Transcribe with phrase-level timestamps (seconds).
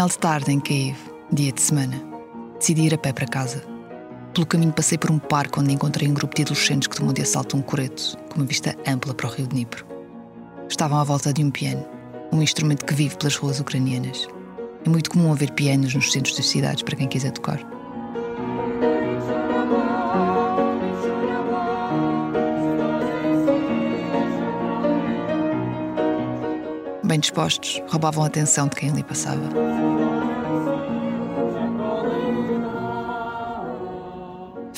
[0.00, 0.96] Final de tarde em Kiev,
[1.30, 2.02] dia de semana,
[2.58, 3.62] decidi ir a pé para casa.
[4.32, 7.20] Pelo caminho passei por um parque onde encontrei um grupo de adolescentes que tomou de
[7.20, 9.84] assalto um coreto, com uma vista ampla para o rio Dnipro.
[10.70, 11.84] Estavam à volta de um piano,
[12.32, 14.26] um instrumento que vive pelas ruas ucranianas.
[14.86, 17.60] É muito comum haver pianos nos centros das cidades para quem quiser tocar.
[27.04, 29.79] Bem dispostos, roubavam a atenção de quem ali passava.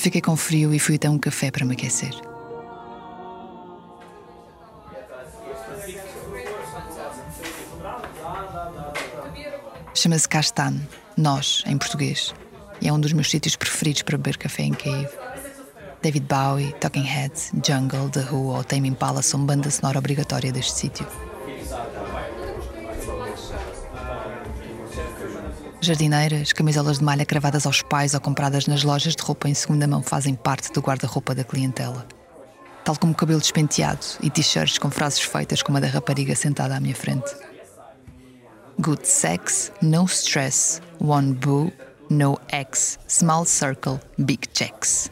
[0.03, 2.13] Fiquei com frio e fui até um café para me aquecer.
[9.93, 10.75] Chama-se Castan,
[11.15, 12.35] Nós, em português,
[12.81, 15.07] e é um dos meus sítios preferidos para beber café em Cave.
[16.01, 20.73] David Bowie, Talking Heads, Jungle, The Who ou Tame Impala são banda sonora obrigatória deste
[20.73, 21.07] sítio.
[25.83, 29.85] Jardineiras, camisolas de malha cravadas aos pais ou compradas nas lojas de roupa em segunda
[29.85, 32.07] mão fazem parte do guarda-roupa da clientela.
[32.85, 36.79] Tal como cabelo despenteado e t-shirts com frases feitas como a da rapariga sentada à
[36.79, 37.29] minha frente.
[38.79, 41.69] Good sex, no stress, one boo,
[42.09, 45.09] no ex, small circle, big checks.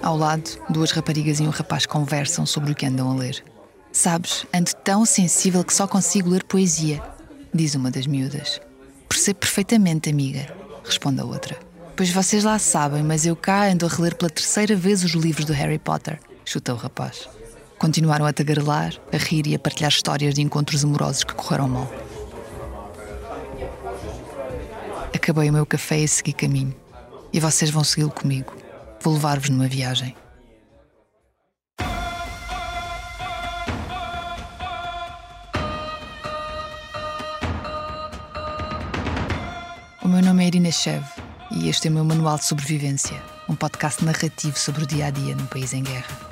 [0.00, 3.51] Ao lado, duas raparigas e um rapaz conversam sobre o que andam a ler.
[3.92, 7.02] Sabes, ando tão sensível que só consigo ler poesia,
[7.52, 8.58] diz uma das miúdas.
[9.06, 10.46] Percebo perfeitamente, amiga,
[10.82, 11.58] responde a outra.
[11.94, 15.44] Pois vocês lá sabem, mas eu cá ando a reler pela terceira vez os livros
[15.44, 17.28] do Harry Potter, chuta o rapaz.
[17.78, 21.92] Continuaram a tagarelar, a rir e a partilhar histórias de encontros amorosos que correram mal.
[25.14, 26.74] Acabei o meu café e segui caminho.
[27.30, 28.56] E vocês vão segui-lo comigo.
[29.02, 30.16] Vou levar-vos numa viagem.
[40.42, 41.04] Nome é Irina Chev
[41.52, 45.10] e este é o meu Manual de Sobrevivência, um podcast narrativo sobre o dia a
[45.10, 46.31] dia num país em guerra.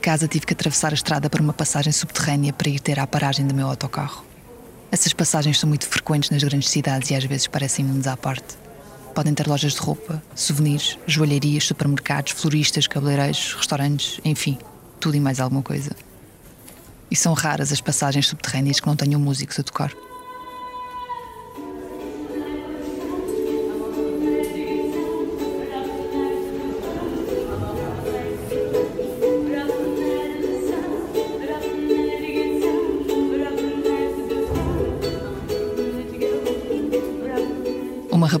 [0.00, 3.06] De casa tive que atravessar a estrada para uma passagem subterrânea para ir ter à
[3.06, 4.24] paragem do meu autocarro.
[4.90, 8.56] Essas passagens são muito frequentes nas grandes cidades e às vezes parecem mundos à parte.
[9.14, 14.56] Podem ter lojas de roupa, souvenirs, joalherias, supermercados, floristas, cabeleireiros, restaurantes, enfim,
[14.98, 15.90] tudo e mais alguma coisa.
[17.10, 19.92] E são raras as passagens subterrâneas que não tenham músicos a tocar.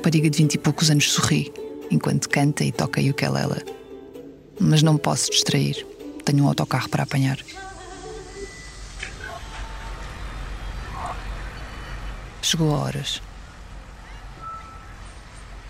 [0.00, 1.52] Rapariga de vinte e poucos anos sorri
[1.90, 3.62] enquanto canta e toca o ukulele.
[4.58, 5.86] Mas não posso distrair.
[6.24, 7.38] Tenho um autocarro para apanhar.
[12.40, 13.20] Chegou a horas.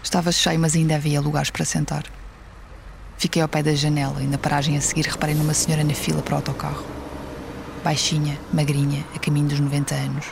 [0.01, 2.05] Estava cheio, mas ainda havia lugares para sentar.
[3.19, 6.23] Fiquei ao pé da janela e na paragem a seguir reparei numa senhora na fila
[6.23, 6.87] para o autocarro.
[7.83, 10.27] Baixinha, magrinha, a caminho dos 90 anos.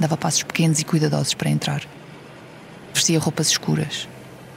[0.00, 1.86] Dava passos pequenos e cuidadosos para entrar.
[2.94, 4.08] Vestia roupas escuras,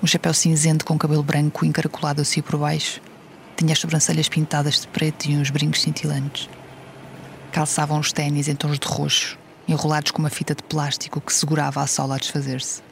[0.01, 3.01] um chapéu cinzento com cabelo branco encaracolado assim por baixo.
[3.57, 6.47] Tinha as sobrancelhas pintadas de preto e uns brincos cintilantes.
[7.51, 11.81] Calçavam os ténis em tons de roxo, enrolados com uma fita de plástico que segurava
[11.81, 12.83] a sola a desfazer-se.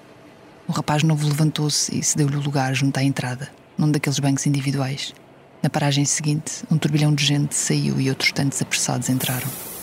[0.67, 5.13] O rapaz novo levantou-se e cedeu-lhe o lugar junto à entrada, num daqueles bancos individuais.
[5.61, 9.74] Na paragem seguinte, um turbilhão de gente saiu e outros tantos apressados entraram.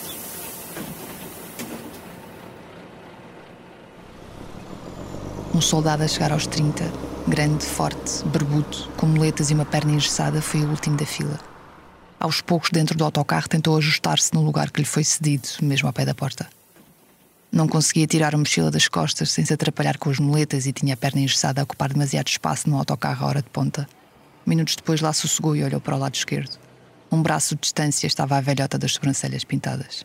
[5.62, 6.85] Soldado a chegar aos 30,
[7.26, 11.38] grande, forte, barbudo, com muletas e uma perna engessada, foi o último da fila.
[12.19, 15.93] Aos poucos, dentro do autocarro, tentou ajustar-se no lugar que lhe foi cedido, mesmo ao
[15.93, 16.49] pé da porta.
[17.50, 20.94] Não conseguia tirar a mochila das costas sem se atrapalhar com as muletas e tinha
[20.94, 23.88] a perna engessada a ocupar demasiado espaço no autocarro à hora de ponta.
[24.47, 26.58] Minutos depois lá sossegou e olhou para o lado esquerdo.
[27.11, 30.05] Um braço de distância estava a velhota das sobrancelhas pintadas.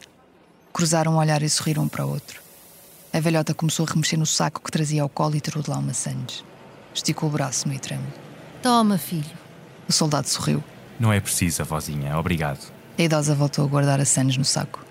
[0.73, 2.46] Cruzaram um olhar e sorriram um para o outro.
[3.13, 5.77] A velhota começou a remexer no saco que trazia ao colo e tirou de lá
[5.77, 6.43] uma sandes.
[6.93, 8.11] Esticou o braço meio trêmulo.
[8.61, 9.37] Toma, filho.
[9.87, 10.63] O soldado sorriu.
[10.99, 12.17] Não é preciso, vozinha.
[12.17, 12.71] Obrigado.
[12.97, 14.83] A idosa voltou a guardar a sandes no saco.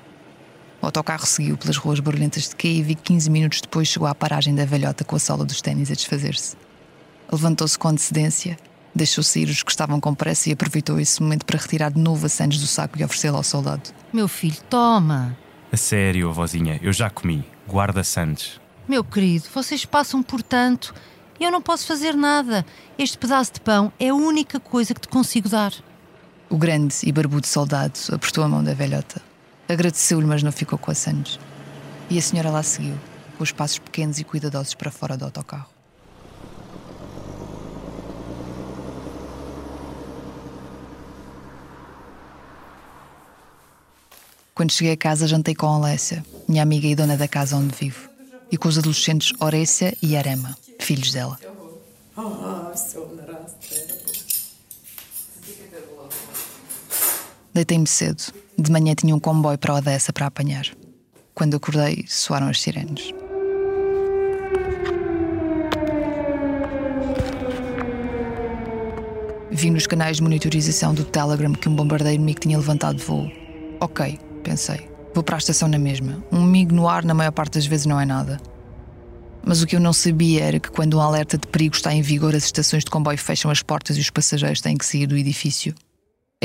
[0.80, 4.54] O autocarro seguiu pelas ruas barulhentas de Kiev e 15 minutos depois chegou à paragem
[4.54, 6.56] da velhota com a sola dos ténis a desfazer-se.
[7.30, 8.56] Levantou-se com antecedência,
[8.94, 12.26] deixou sair os que estavam com pressa e aproveitou esse momento para retirar de novo
[12.26, 13.90] a Sandes do saco e oferecê-la ao soldado.
[14.12, 15.36] Meu filho, toma!
[15.72, 17.44] A sério, vozinha, eu já comi.
[17.66, 18.60] Guarda Sandes.
[18.88, 20.94] Meu querido, vocês passam por tanto
[21.40, 22.64] e eu não posso fazer nada.
[22.96, 25.72] Este pedaço de pão é a única coisa que te consigo dar.
[26.48, 29.20] O grande e barbudo soldado apertou a mão da velhota.
[29.68, 31.40] Agradeceu-lhe, mas não ficou com a Sandes.
[32.08, 32.96] E a senhora lá seguiu,
[33.36, 35.68] com os passos pequenos e cuidadosos para fora do autocarro.
[44.54, 47.74] Quando cheguei a casa, jantei com a Alessia, minha amiga e dona da casa onde
[47.74, 48.08] vivo,
[48.50, 51.38] e com os adolescentes Orécia e Arema, filhos dela.
[57.52, 58.22] Deitei-me cedo.
[58.58, 60.66] De manhã tinha um comboio para Odessa para apanhar.
[61.34, 63.12] Quando acordei, soaram as sirenes.
[69.50, 73.30] Vi nos canais de monitorização do Telegram que um bombardeiro inimigo tinha levantado voo.
[73.80, 74.95] Ok, pensei.
[75.16, 76.22] Vou para a estação na mesma.
[76.30, 78.38] Um amigo no ar, na maior parte das vezes, não é nada.
[79.42, 82.02] Mas o que eu não sabia era que, quando um alerta de perigo está em
[82.02, 85.16] vigor, as estações de comboio fecham as portas e os passageiros têm que sair do
[85.16, 85.74] edifício.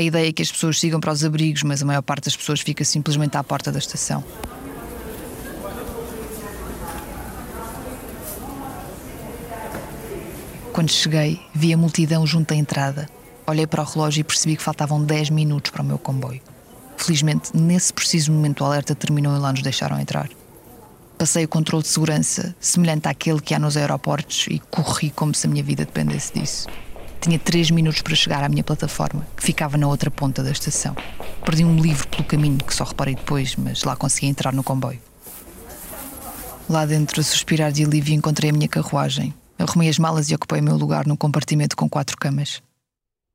[0.00, 2.34] A ideia é que as pessoas sigam para os abrigos, mas a maior parte das
[2.34, 4.24] pessoas fica simplesmente à porta da estação.
[10.72, 13.06] Quando cheguei, vi a multidão junto à entrada.
[13.46, 16.40] Olhei para o relógio e percebi que faltavam 10 minutos para o meu comboio.
[17.04, 20.30] Felizmente, nesse preciso momento, o alerta terminou e lá nos deixaram entrar.
[21.18, 25.48] Passei o controle de segurança, semelhante àquele que há nos aeroportos, e corri como se
[25.48, 26.68] a minha vida dependesse disso.
[27.20, 30.96] Tinha três minutos para chegar à minha plataforma, que ficava na outra ponta da estação.
[31.44, 35.00] Perdi um livro pelo caminho, que só reparei depois, mas lá consegui entrar no comboio.
[36.70, 39.34] Lá dentro, a suspirar de alívio, encontrei a minha carruagem.
[39.58, 42.62] Arrumei as malas e ocupei o meu lugar num compartimento com quatro camas.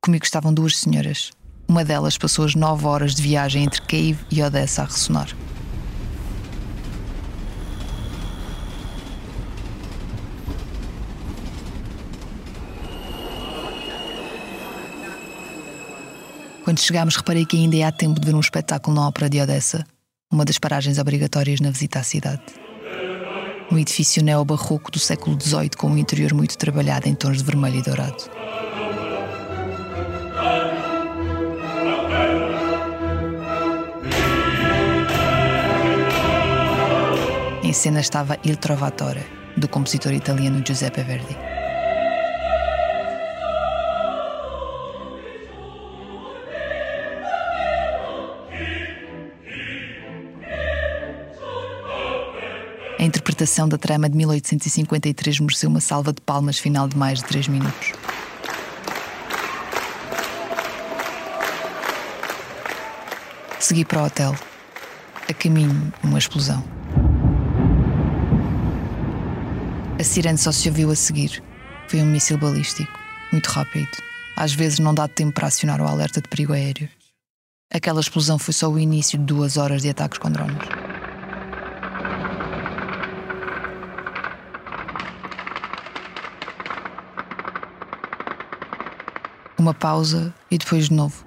[0.02, 1.32] Comigo estavam duas senhoras.
[1.68, 5.36] Uma delas passou as nove horas de viagem entre Kiev e Odessa a ressonar.
[16.64, 19.86] Quando chegámos, reparei que ainda há tempo de ver um espetáculo na Ópera de Odessa,
[20.32, 22.44] uma das paragens obrigatórias na visita à cidade.
[23.70, 27.80] Um edifício neobarroco do século XVIII com um interior muito trabalhado em tons de vermelho
[27.80, 28.47] e dourado.
[37.68, 39.26] Em cena estava Il Trovatore,
[39.58, 41.36] do compositor italiano Giuseppe Verdi.
[52.98, 57.26] A interpretação da trama de 1853 mereceu uma salva de palmas final de mais de
[57.26, 57.92] 3 minutos.
[63.60, 64.34] Segui para o hotel.
[65.30, 66.64] A caminho, uma explosão.
[70.00, 71.44] A sirene só se ouviu a seguir.
[71.88, 72.92] Foi um míssil balístico,
[73.32, 73.90] muito rápido.
[74.36, 76.88] Às vezes não dá tempo para acionar o alerta de perigo aéreo.
[77.74, 80.56] Aquela explosão foi só o início de duas horas de ataques com drones.
[89.58, 91.26] Uma pausa e depois de novo.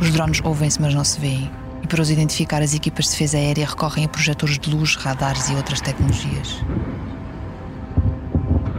[0.00, 1.50] Os drones ouvem-se, mas não se veem.
[1.82, 5.50] E para os identificar, as equipas de defesa aérea recorrem a projetores de luz, radares
[5.50, 6.62] e outras tecnologias.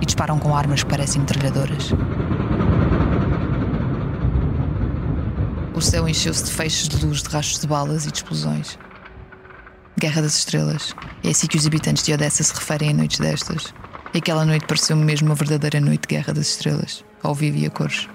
[0.02, 1.92] E disparam com armas que parecem metralhadoras.
[5.76, 8.78] O céu encheu-se de feixes de luz, de rastros de balas e de explosões.
[10.00, 10.96] Guerra das Estrelas.
[11.24, 13.74] É assim que os habitantes de Odessa se referem a noites destas.
[14.14, 17.66] E aquela noite pareceu-me mesmo uma verdadeira noite de Guerra das Estrelas, ao vivo e
[17.68, 18.10] a cores.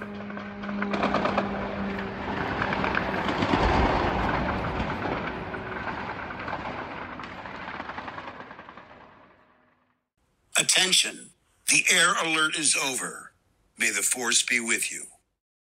[10.59, 11.29] Attention.
[11.69, 13.31] The air alert is over.
[13.79, 15.03] May the force be with you.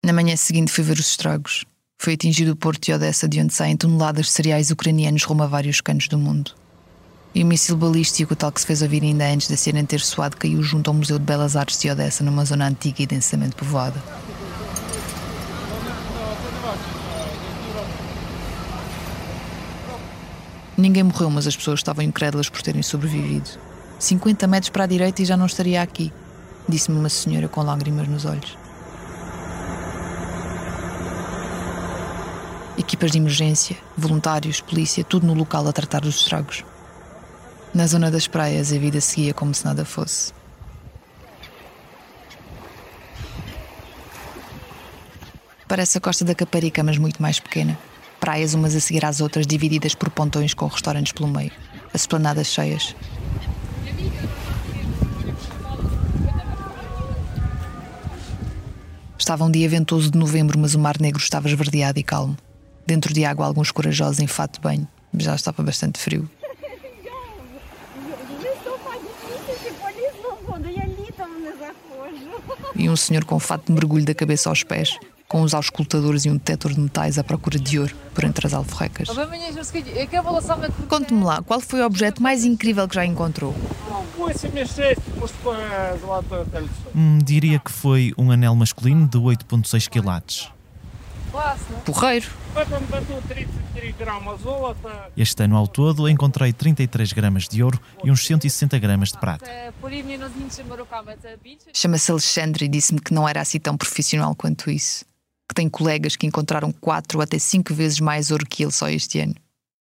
[0.02, 1.66] Na manhã seguinte fui ver os estragos.
[1.98, 5.46] Foi atingido o porto de Odessa, de onde saem toneladas de cereais ucranianos rumo a
[5.46, 6.54] vários cantos do mundo.
[7.34, 10.38] E o míssil balístico, tal que se fez ouvir ainda antes da cena ter soado,
[10.38, 14.02] caiu junto ao Museu de Belas Artes de Odessa, numa zona antiga e densamente povoada.
[20.78, 23.67] Ninguém morreu, mas as pessoas estavam incrédulas por terem sobrevivido.
[23.98, 26.12] 50 metros para a direita e já não estaria aqui,
[26.68, 28.56] disse-me uma senhora com lágrimas nos olhos.
[32.78, 36.64] Equipas de emergência, voluntários, polícia, tudo no local a tratar dos estragos.
[37.74, 40.32] Na zona das praias, a vida seguia como se nada fosse.
[45.66, 47.78] Parece a costa da Caparica, mas muito mais pequena.
[48.18, 51.52] Praias umas a seguir às outras, divididas por pontões com restaurantes pelo meio.
[51.92, 52.94] As esplanadas cheias.
[59.28, 62.34] Estava um dia ventoso de novembro, mas o Mar Negro estava esverdeado e calmo.
[62.86, 64.88] Dentro de água, alguns corajosos em fato de banho.
[65.18, 66.26] Já estava bastante frio.
[72.74, 76.30] E um senhor com fato de mergulho da cabeça aos pés, com os auscultadores e
[76.30, 79.08] um detector de metais à procura de ouro por entre as alforrecas.
[80.88, 83.54] Conte-me lá, qual foi o objeto mais incrível que já encontrou?
[86.94, 90.50] Hum, diria que foi um anel masculino de 8,6 quilates.
[91.84, 92.26] Porreiro.
[95.16, 99.46] Este ano ao todo encontrei 33 gramas de ouro e uns 160 gramas de prata.
[101.72, 105.07] Chama-se Alexandre e disse-me que não era assim tão profissional quanto isso.
[105.48, 109.20] Que tem colegas que encontraram quatro até cinco vezes mais ouro que ele só este
[109.20, 109.34] ano.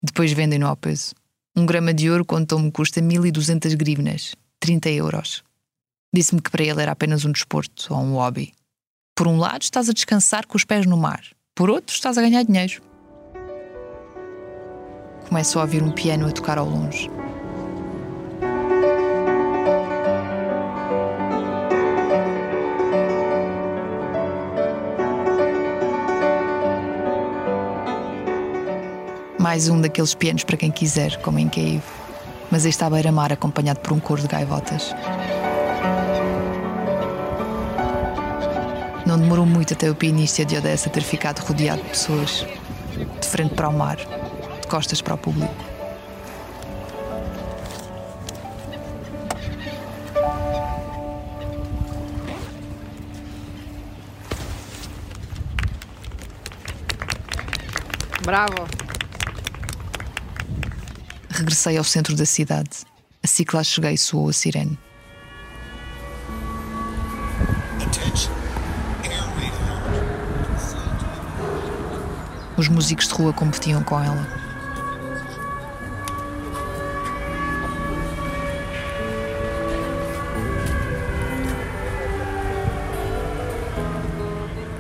[0.02, 1.14] Depois vendem-no ao peso.
[1.56, 5.42] Um grama de ouro, contou-me, custa 1200 grivnas, 30 euros.
[6.12, 8.52] Disse-me que para ele era apenas um desporto ou um hobby.
[9.16, 11.24] Por um lado, estás a descansar com os pés no mar.
[11.54, 12.82] Por outro, estás a ganhar dinheiro.
[15.28, 17.08] Começo a ouvir um piano a tocar ao longe.
[29.54, 31.80] Mais um daqueles pianos para quem quiser, como em Cave.
[32.50, 34.92] Mas este à beira-mar acompanhado por um coro de gaivotas.
[39.06, 42.44] Não demorou muito até o pianista de Odessa ter ficado rodeado de pessoas,
[43.20, 45.73] de frente para o mar, de costas para o público.
[61.44, 62.70] Regressei ao centro da cidade.
[63.22, 64.78] Assim que lá cheguei, soou a sirene.
[72.56, 74.26] Os músicos de rua competiam com ela.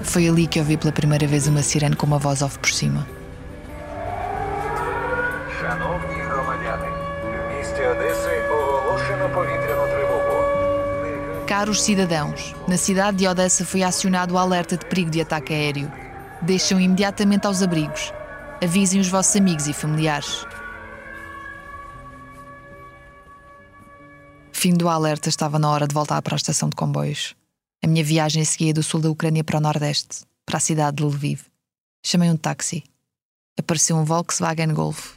[0.02, 3.06] Foi ali que ouvi pela primeira vez uma sirene com uma voz off por cima.
[11.56, 15.88] Caros cidadãos, na cidade de Odessa foi acionado o alerta de perigo de ataque aéreo.
[16.42, 18.12] Deixam imediatamente aos abrigos.
[18.60, 20.44] Avisem os vossos amigos e familiares.
[24.50, 27.36] Fim do alerta, estava na hora de voltar para a estação de comboios.
[27.80, 31.04] A minha viagem seguia do sul da Ucrânia para o nordeste, para a cidade de
[31.04, 31.42] Lviv.
[32.04, 32.82] Chamei um táxi.
[33.56, 35.12] Apareceu um Volkswagen Golf.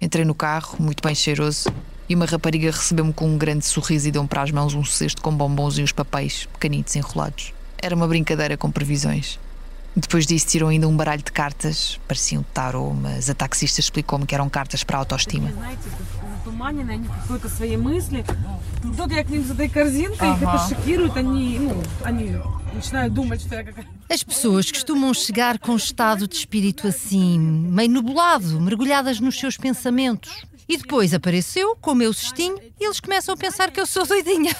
[0.00, 1.68] Entrei no carro, muito bem cheiroso,
[2.10, 5.22] e uma rapariga recebeu-me com um grande sorriso e deu-me para as mãos um cesto
[5.22, 7.54] com bombons e uns papéis pequenitos enrolados.
[7.80, 9.38] Era uma brincadeira com previsões.
[9.94, 14.26] Depois disso tirou ainda um baralho de cartas, parecia um tarô, mas a taxista explicou-me
[14.26, 15.52] que eram cartas para a autoestima.
[24.08, 29.56] As pessoas costumam chegar com um estado de espírito assim, meio nublado, mergulhadas nos seus
[29.56, 30.49] pensamentos.
[30.70, 34.06] E depois apareceu, com o meu cestinho, e eles começam a pensar que eu sou
[34.06, 34.54] doidinha.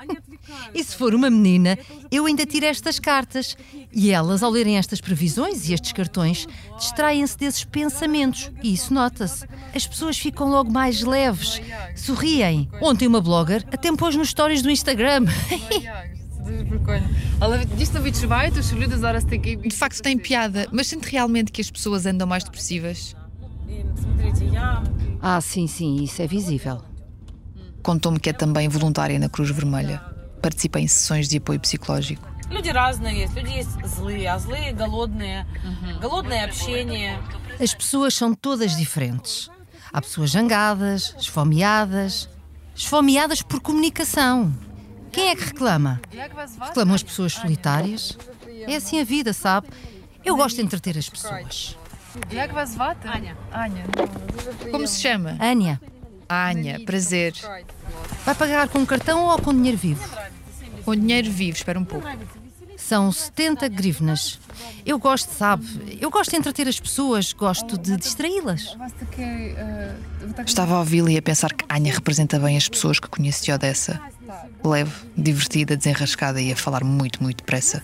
[0.72, 1.78] e se for uma menina,
[2.10, 3.54] eu ainda tiro estas cartas.
[3.92, 6.46] E elas, ao lerem estas previsões e estes cartões,
[6.78, 8.50] distraem-se desses pensamentos.
[8.62, 9.46] E isso nota-se.
[9.74, 11.60] As pessoas ficam logo mais leves,
[11.94, 12.66] sorriem.
[12.80, 15.26] Ontem, uma blogger até pôs nos stories do Instagram.
[19.68, 23.14] De facto, tem piada, mas sente realmente que as pessoas andam mais depressivas?
[25.24, 26.82] Ah, sim, sim, isso é visível.
[27.80, 30.00] Contou-me que é também voluntária na Cruz Vermelha.
[30.42, 32.28] Participa em sessões de apoio psicológico.
[37.60, 39.48] As pessoas são todas diferentes.
[39.92, 42.28] Há pessoas jangadas, esfomeadas,
[42.74, 44.52] esfomeadas por comunicação.
[45.12, 46.00] Quem é que reclama?
[46.60, 48.18] Reclamam as pessoas solitárias?
[48.66, 49.68] É assim a vida, sabe?
[50.24, 51.76] Eu gosto de entreter as pessoas.
[52.31, 53.09] Як вас звати?
[53.15, 53.33] Аня.
[53.51, 53.85] Аня.
[53.97, 54.77] Ну, дуже приємно.
[54.77, 55.37] Como se chama?
[55.39, 55.79] Ania,
[56.29, 57.33] Anya, prazer.
[58.25, 60.03] vai pagar com cartão ou com dinheiro vivo?
[60.85, 62.07] Com dinheiro vivo, espera um pouco.
[62.77, 64.39] São 70 grivnas.
[64.85, 65.65] Eu gosto, sabe?
[65.99, 68.77] Eu gosto de entreter as pessoas, gosto de distraí-las.
[70.45, 73.51] Estava a ouvi-la e a pensar que Anya representa bem as pessoas que conheço de
[73.51, 73.99] Odessa.
[74.63, 77.83] Leve, divertida, desenrascada e a falar muito, muito depressa.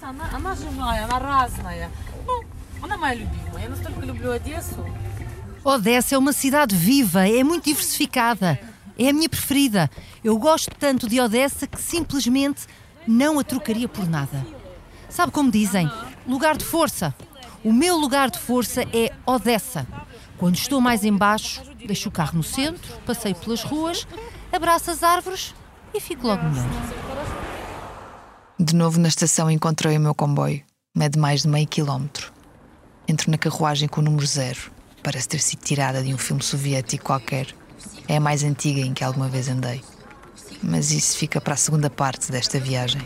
[2.81, 2.83] Она, она живая, она разная.
[2.83, 3.63] Ну, она моя любимая.
[3.63, 4.85] Я настолько люблю Одессу.
[5.63, 8.59] Odessa é uma cidade viva, é muito diversificada.
[8.97, 9.89] É a minha preferida.
[10.23, 12.67] Eu gosto tanto de Odessa que simplesmente
[13.07, 14.45] não a trocaria por nada.
[15.09, 15.89] Sabe como dizem?
[16.27, 17.15] Lugar de força.
[17.63, 19.87] O meu lugar de força é Odessa.
[20.37, 24.05] Quando estou mais embaixo, deixo o carro no centro, passeio pelas ruas,
[24.51, 25.55] abraço as árvores
[25.93, 26.67] e fico logo melhor.
[28.59, 30.61] De novo na estação encontrei o meu comboio.
[30.95, 32.33] Mede mais de meio quilómetro.
[33.08, 34.70] Entro na carruagem com o número zero.
[35.02, 37.46] Parece ter sido tirada de um filme soviético qualquer.
[38.06, 39.82] É a mais antiga em que alguma vez andei.
[40.62, 43.00] Mas isso fica para a segunda parte desta viagem.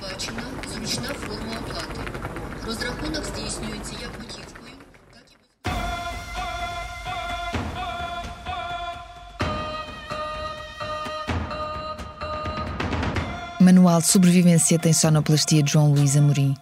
[13.61, 16.57] Manual de Sobrevivência tem sonoplastia de João Luís Amorim.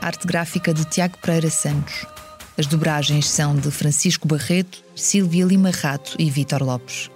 [0.00, 2.13] Arte gráfica de Tiago Pereira Santos.
[2.56, 7.10] As dobragens são de Francisco Barreto, Silvia Lima Rato e Vítor Lopes.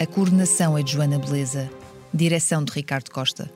[0.00, 1.70] A coordenação é de Joana Beleza.
[2.12, 3.48] Direção de Ricardo Costa.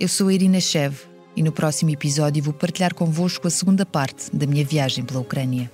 [0.00, 0.96] Eu sou a Irina Chev
[1.36, 5.70] e no próximo episódio vou partilhar convosco a segunda parte da minha viagem pela Ucrânia.